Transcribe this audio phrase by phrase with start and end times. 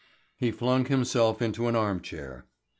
[0.35, 2.47] He flung himself into an armchair.